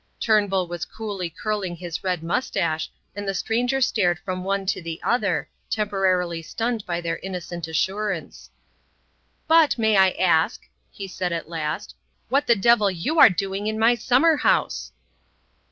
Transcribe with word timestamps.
Turnbull 0.19 0.65
was 0.67 0.83
coolly 0.83 1.29
curling 1.29 1.75
his 1.75 2.03
red 2.03 2.23
moustache, 2.23 2.89
and 3.15 3.27
the 3.27 3.35
stranger 3.35 3.81
stared 3.81 4.17
from 4.17 4.43
one 4.43 4.65
to 4.65 4.81
the 4.81 4.99
other, 5.03 5.47
temporarily 5.69 6.41
stunned 6.41 6.83
by 6.87 7.01
their 7.01 7.17
innocent 7.19 7.67
assurance. 7.67 8.49
"But, 9.47 9.77
may 9.77 9.97
I 9.97 10.09
ask," 10.19 10.63
he 10.89 11.07
said 11.07 11.31
at 11.31 11.49
last, 11.49 11.93
"what 12.29 12.47
the 12.47 12.55
devil 12.55 12.89
you 12.89 13.19
are 13.19 13.29
doing 13.29 13.67
in 13.67 13.77
my 13.77 13.93
summer 13.93 14.37
house?" 14.37 14.91